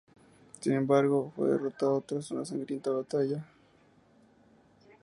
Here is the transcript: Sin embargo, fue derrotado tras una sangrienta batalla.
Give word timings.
Sin 0.61 0.73
embargo, 0.73 1.31
fue 1.35 1.49
derrotado 1.49 2.01
tras 2.01 2.31
una 2.31 2.43
sangrienta 2.43 2.89
batalla. 2.89 3.45